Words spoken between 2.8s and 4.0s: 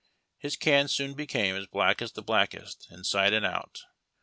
inside and out.